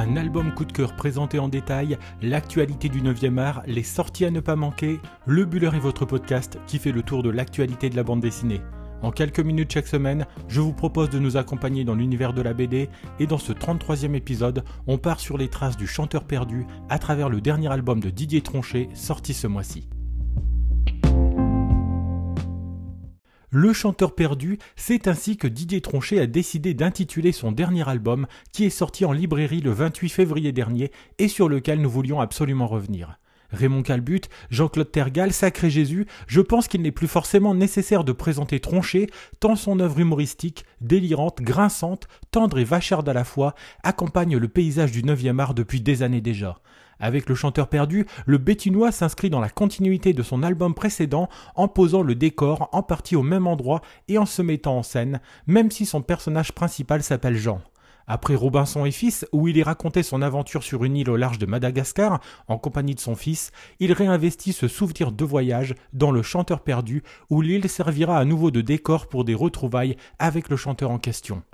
[0.00, 4.30] Un album coup de cœur présenté en détail, l'actualité du 9e art, les sorties à
[4.30, 7.96] ne pas manquer, Le Buller est votre podcast qui fait le tour de l'actualité de
[7.96, 8.62] la bande dessinée.
[9.02, 12.54] En quelques minutes chaque semaine, je vous propose de nous accompagner dans l'univers de la
[12.54, 16.98] BD et dans ce 33e épisode, on part sur les traces du chanteur perdu à
[16.98, 19.86] travers le dernier album de Didier Tronchet sorti ce mois-ci.
[23.52, 28.64] Le chanteur perdu, c'est ainsi que Didier Tronchet a décidé d'intituler son dernier album qui
[28.64, 33.18] est sorti en librairie le 28 février dernier et sur lequel nous voulions absolument revenir.
[33.52, 38.60] Raymond Calbut, Jean-Claude Tergal, Sacré Jésus, je pense qu'il n'est plus forcément nécessaire de présenter
[38.60, 39.08] Tronchet,
[39.40, 44.92] tant son œuvre humoristique, délirante, grinçante, tendre et vacharde à la fois, accompagne le paysage
[44.92, 46.60] du 9e art depuis des années déjà.
[47.00, 51.66] Avec le chanteur perdu, le Bétinois s'inscrit dans la continuité de son album précédent en
[51.66, 55.70] posant le décor en partie au même endroit et en se mettant en scène, même
[55.70, 57.62] si son personnage principal s'appelle Jean.
[58.12, 61.38] Après Robinson et Fils, où il y racontait son aventure sur une île au large
[61.38, 66.20] de Madagascar, en compagnie de son fils, il réinvestit ce souvenir de voyage dans Le
[66.20, 70.90] Chanteur perdu, où l'île servira à nouveau de décor pour des retrouvailles avec le chanteur
[70.90, 71.44] en question.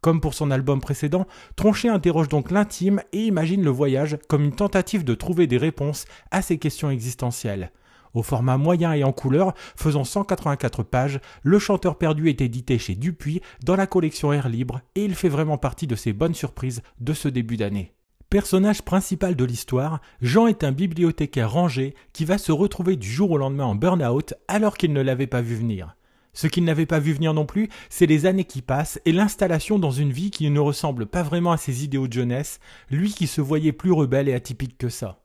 [0.00, 4.56] Comme pour son album précédent, Tronchet interroge donc l'intime et imagine le voyage comme une
[4.56, 7.70] tentative de trouver des réponses à ces questions existentielles.
[8.16, 12.94] Au format moyen et en couleur, faisant 184 pages, Le Chanteur perdu est édité chez
[12.94, 16.80] Dupuis dans la collection Air Libre et il fait vraiment partie de ces bonnes surprises
[16.98, 17.92] de ce début d'année.
[18.30, 23.32] Personnage principal de l'histoire, Jean est un bibliothécaire rangé qui va se retrouver du jour
[23.32, 25.94] au lendemain en burn-out alors qu'il ne l'avait pas vu venir.
[26.32, 29.78] Ce qu'il n'avait pas vu venir non plus, c'est les années qui passent et l'installation
[29.78, 33.26] dans une vie qui ne ressemble pas vraiment à ses idéaux de jeunesse, lui qui
[33.26, 35.20] se voyait plus rebelle et atypique que ça.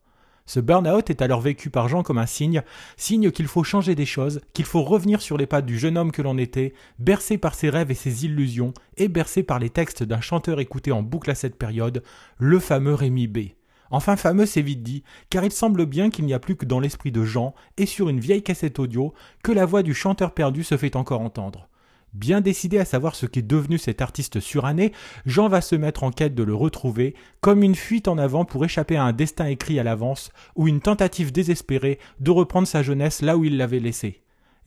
[0.45, 2.61] Ce burn-out est alors vécu par Jean comme un signe,
[2.97, 6.11] signe qu'il faut changer des choses, qu'il faut revenir sur les pas du jeune homme
[6.11, 10.03] que l'on était, bercé par ses rêves et ses illusions, et bercé par les textes
[10.03, 12.03] d'un chanteur écouté en boucle à cette période,
[12.37, 13.39] le fameux Rémi B.
[13.91, 16.79] Enfin fameux, c'est vite dit, car il semble bien qu'il n'y a plus que dans
[16.79, 19.13] l'esprit de Jean, et sur une vieille cassette audio,
[19.43, 21.67] que la voix du chanteur perdu se fait encore entendre.
[22.13, 24.91] Bien décidé à savoir ce qu'est devenu cet artiste suranné,
[25.25, 28.65] Jean va se mettre en quête de le retrouver, comme une fuite en avant pour
[28.65, 33.21] échapper à un destin écrit à l'avance, ou une tentative désespérée de reprendre sa jeunesse
[33.21, 34.21] là où il l'avait laissée.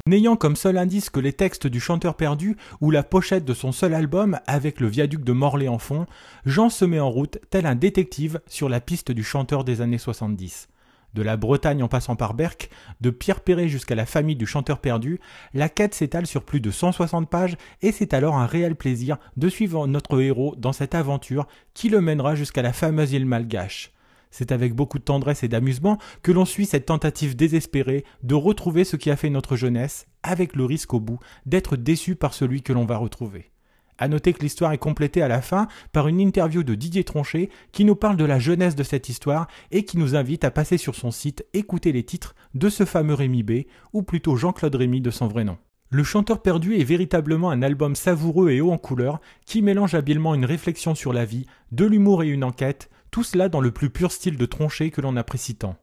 [0.07, 3.73] N'ayant comme seul indice que les textes du chanteur perdu ou la pochette de son
[3.73, 6.07] seul album avec le viaduc de Morlaix en fond,
[6.47, 9.99] Jean se met en route tel un détective sur la piste du chanteur des années
[9.99, 10.69] 70.
[11.15, 12.71] De la Bretagne en passant par Berck,
[13.01, 15.21] de Pierre Perret jusqu'à la famille du chanteur perdu,
[15.53, 19.49] la quête s'étale sur plus de 160 pages et c'est alors un réel plaisir de
[19.49, 23.93] suivre notre héros dans cette aventure qui le mènera jusqu'à la fameuse île malgache.
[24.33, 28.83] C'est avec beaucoup de tendresse et d'amusement que l'on suit cette tentative désespérée de retrouver
[28.83, 32.63] ce qui a fait notre jeunesse, avec le risque au bout d'être déçu par celui
[32.63, 33.54] que l'on va retrouver.
[33.99, 37.49] À noter que l'histoire est complétée à la fin par une interview de Didier Tronchet
[37.73, 40.79] qui nous parle de la jeunesse de cette histoire et qui nous invite à passer
[40.79, 43.53] sur son site écouter les titres de ce fameux Rémi B,
[43.93, 45.59] ou plutôt Jean-Claude Rémy de son vrai nom.
[45.91, 50.35] Le chanteur perdu est véritablement un album savoureux et haut en couleur qui mélange habilement
[50.35, 53.91] une réflexion sur la vie, de l'humour et une enquête, tout cela dans le plus
[53.91, 55.77] pur style de Tronchet que l'on apprécie tant.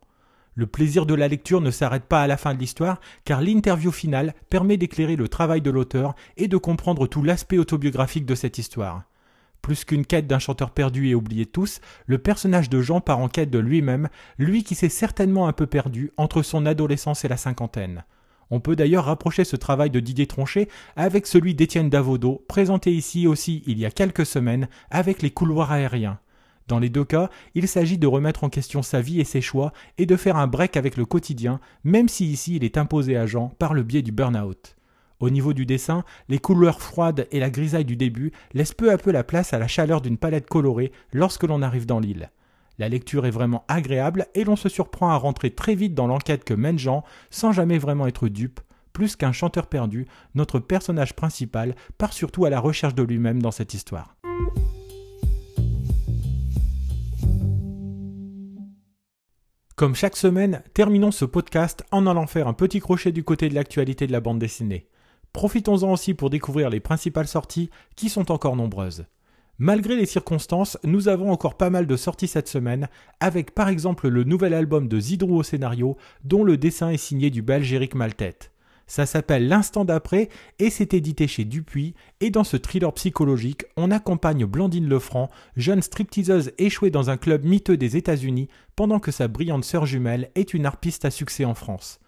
[0.54, 3.92] Le plaisir de la lecture ne s'arrête pas à la fin de l'histoire, car l'interview
[3.92, 8.58] finale permet d'éclairer le travail de l'auteur et de comprendre tout l'aspect autobiographique de cette
[8.58, 9.04] histoire.
[9.62, 13.30] Plus qu'une quête d'un chanteur perdu et oublié tous, le personnage de Jean part en
[13.30, 17.38] quête de lui-même, lui qui s'est certainement un peu perdu entre son adolescence et la
[17.38, 18.04] cinquantaine.
[18.50, 23.26] On peut d'ailleurs rapprocher ce travail de Didier Tronchet avec celui d'Étienne Davodo, présenté ici
[23.26, 26.20] aussi il y a quelques semaines avec les couloirs aériens.
[26.68, 29.74] Dans les deux cas, il s'agit de remettre en question sa vie et ses choix
[29.98, 33.26] et de faire un break avec le quotidien, même si ici il est imposé à
[33.26, 34.76] Jean par le biais du burn-out.
[35.20, 38.98] Au niveau du dessin, les couleurs froides et la grisaille du début laissent peu à
[38.98, 42.32] peu la place à la chaleur d'une palette colorée lorsque l'on arrive dans l'île.
[42.80, 46.44] La lecture est vraiment agréable et l'on se surprend à rentrer très vite dans l'enquête
[46.44, 48.60] que mène Jean sans jamais vraiment être dupe.
[48.94, 53.52] Plus qu'un chanteur perdu, notre personnage principal part surtout à la recherche de lui-même dans
[53.52, 54.16] cette histoire.
[59.82, 63.56] Comme chaque semaine, terminons ce podcast en allant faire un petit crochet du côté de
[63.56, 64.86] l'actualité de la bande dessinée.
[65.34, 69.06] Profitons-en aussi pour découvrir les principales sorties qui sont encore nombreuses.
[69.58, 72.90] Malgré les circonstances, nous avons encore pas mal de sorties cette semaine,
[73.20, 77.32] avec par exemple le nouvel album de Zidrou au scénario, dont le dessin est signé
[77.32, 78.51] du belge Eric Maltête.
[78.92, 80.28] Ça s'appelle L'instant d'après
[80.60, 81.94] et c'est édité chez Dupuis.
[82.20, 87.46] Et dans ce thriller psychologique, on accompagne Blandine Lefranc, jeune stripteaseuse échouée dans un club
[87.46, 91.54] miteux des États-Unis, pendant que sa brillante sœur jumelle est une harpiste à succès en
[91.54, 92.02] France.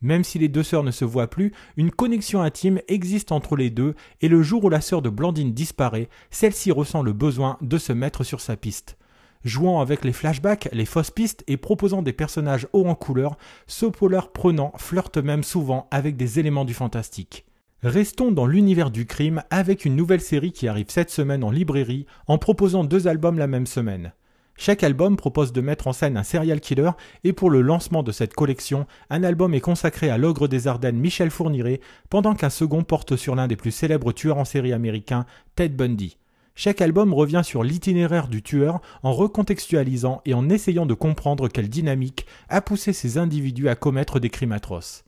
[0.00, 3.68] Même si les deux sœurs ne se voient plus, une connexion intime existe entre les
[3.68, 7.76] deux et le jour où la sœur de Blandine disparaît, celle-ci ressent le besoin de
[7.76, 8.96] se mettre sur sa piste.
[9.44, 13.86] Jouant avec les flashbacks, les fausses pistes et proposant des personnages hauts en couleur, ce
[13.86, 17.46] polar prenant flirte même souvent avec des éléments du fantastique.
[17.82, 22.04] Restons dans l'univers du crime avec une nouvelle série qui arrive cette semaine en librairie
[22.26, 24.12] en proposant deux albums la même semaine.
[24.58, 26.90] Chaque album propose de mettre en scène un serial killer
[27.24, 30.98] et pour le lancement de cette collection, un album est consacré à l'ogre des Ardennes
[30.98, 35.24] Michel Fourniret pendant qu'un second porte sur l'un des plus célèbres tueurs en série américains,
[35.56, 36.18] Ted Bundy.
[36.54, 41.68] Chaque album revient sur l'itinéraire du tueur en recontextualisant et en essayant de comprendre quelle
[41.68, 45.04] dynamique a poussé ces individus à commettre des crimes atroces.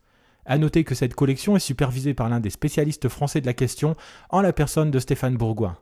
[0.47, 3.97] À noter que cette collection est supervisée par l'un des spécialistes français de la question,
[4.31, 5.77] en la personne de Stéphane Bourgoin.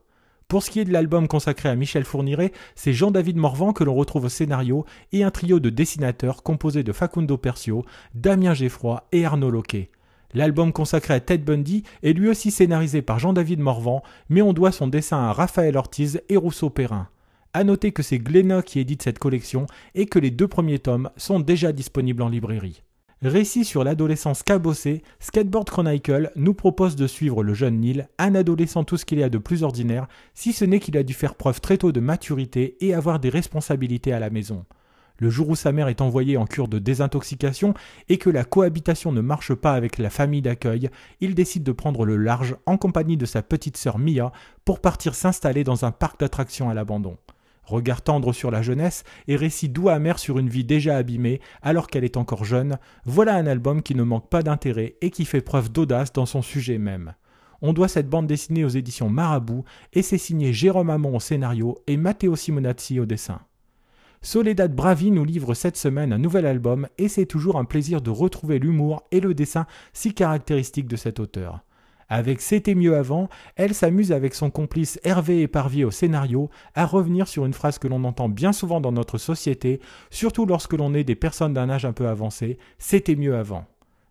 [0.49, 3.95] Pour ce qui est de l'album consacré à Michel Fourniret, c'est Jean-David Morvan que l'on
[3.95, 7.85] retrouve au scénario et un trio de dessinateurs composé de Facundo Percio,
[8.15, 9.91] Damien Geffroy et Arnaud Loquet.
[10.33, 14.73] L'album consacré à Ted Bundy est lui aussi scénarisé par Jean-David Morvan, mais on doit
[14.73, 17.09] son dessin à Raphaël Ortiz et Rousseau Perrin.
[17.53, 19.67] À noter que c'est Glénat qui édite cette collection
[19.97, 22.85] et que les deux premiers tomes sont déjà disponibles en librairie.
[23.23, 28.85] Récit sur l'adolescence cabossée, Skateboard Chronicle nous propose de suivre le jeune Neil, un adolescent
[28.85, 31.35] tout ce qu'il y a de plus ordinaire, si ce n'est qu'il a dû faire
[31.35, 34.65] preuve très tôt de maturité et avoir des responsabilités à la maison.
[35.21, 37.75] Le jour où sa mère est envoyée en cure de désintoxication
[38.09, 40.89] et que la cohabitation ne marche pas avec la famille d'accueil,
[41.21, 44.33] il décide de prendre le large en compagnie de sa petite sœur Mia
[44.65, 47.19] pour partir s'installer dans un parc d'attractions à l'abandon.
[47.65, 51.89] Regard tendre sur la jeunesse et récit doux amer sur une vie déjà abîmée alors
[51.89, 55.43] qu'elle est encore jeune, voilà un album qui ne manque pas d'intérêt et qui fait
[55.43, 57.13] preuve d'audace dans son sujet même.
[57.61, 61.77] On doit cette bande dessinée aux éditions Marabout et c'est signé Jérôme Hamon au scénario
[61.87, 63.43] et Matteo Simonazzi au dessin.
[64.23, 68.11] Soledad Bravi nous livre cette semaine un nouvel album et c'est toujours un plaisir de
[68.11, 71.61] retrouver l'humour et le dessin si caractéristiques de cet auteur.
[72.11, 77.29] Avec C'était mieux avant, elle s'amuse avec son complice Hervé Éparvier au scénario à revenir
[77.29, 79.81] sur une phrase que l'on entend bien souvent dans notre société,
[80.11, 83.65] surtout lorsque l'on est des personnes d'un âge un peu avancé, C'était mieux avant.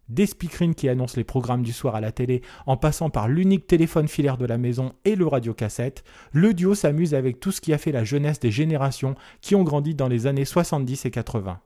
[0.10, 3.68] Des speakerines qui annoncent les programmes du soir à la télé en passant par l'unique
[3.68, 7.74] téléphone filaire de la maison et le radiocassette, le duo s'amuse avec tout ce qui
[7.74, 11.60] a fait la jeunesse des générations qui ont grandi dans les années 70 et 80.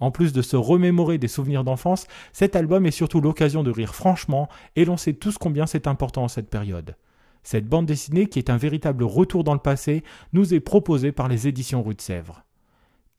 [0.00, 3.94] En plus de se remémorer des souvenirs d'enfance, cet album est surtout l'occasion de rire
[3.94, 6.96] franchement et l'on sait tous combien c'est important en cette période.
[7.42, 10.02] Cette bande dessinée, qui est un véritable retour dans le passé,
[10.32, 12.42] nous est proposée par les éditions Rue de Sèvres.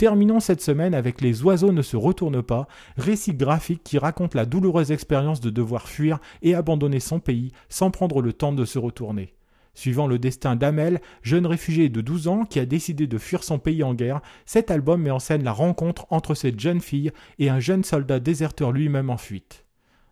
[0.04, 2.68] Terminons cette semaine avec Les oiseaux ne se retournent pas,
[2.98, 7.90] récit graphique qui raconte la douloureuse expérience de devoir fuir et abandonner son pays sans
[7.90, 9.34] prendre le temps de se retourner.
[9.76, 13.60] Suivant le destin d'Amel, jeune réfugié de 12 ans qui a décidé de fuir son
[13.60, 17.50] pays en guerre, cet album met en scène la rencontre entre cette jeune fille et
[17.50, 19.64] un jeune soldat déserteur lui-même en fuite.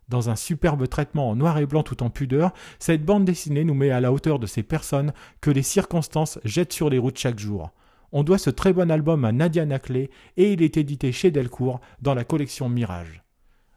[0.08, 3.76] Dans un superbe traitement en noir et blanc tout en pudeur, cette bande dessinée nous
[3.76, 5.12] met à la hauteur de ces personnes
[5.42, 7.74] que les circonstances jettent sur les routes chaque jour.
[8.12, 11.80] On doit ce très bon album à Nadia Naclé et il est édité chez Delcourt
[12.02, 13.24] dans la collection Mirage.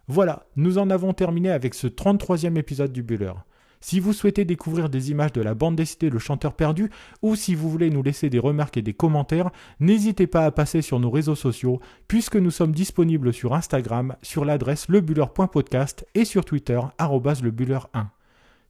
[0.06, 3.32] Voilà, nous en avons terminé avec ce 33e épisode du Buller.
[3.80, 6.90] Si vous souhaitez découvrir des images de la bande dessinée Le Chanteur Perdu
[7.20, 10.80] ou si vous voulez nous laisser des remarques et des commentaires, n'hésitez pas à passer
[10.80, 16.46] sur nos réseaux sociaux puisque nous sommes disponibles sur Instagram sur l'adresse lebuller.podcast et sur
[16.46, 18.06] Twitter lebuller1.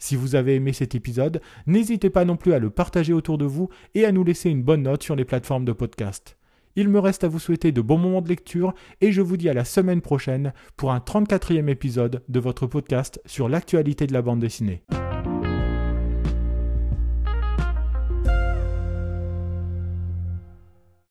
[0.05, 3.47] Si vous avez aimé cet épisode, n'hésitez pas non plus à le partager autour de
[3.47, 6.37] vous et à nous laisser une bonne note sur les plateformes de podcast.
[6.77, 9.49] Il me reste à vous souhaiter de bons moments de lecture et je vous dis
[9.49, 14.21] à la semaine prochaine pour un 34e épisode de votre podcast sur l'actualité de la
[14.21, 14.83] bande dessinée.